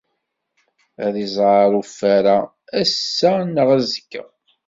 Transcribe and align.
Ad 1.05 1.15
iẓer 1.25 1.71
ufur-a 1.81 2.37
ass-a 2.81 3.33
neɣ 3.43 3.67
azekka. 3.77 4.23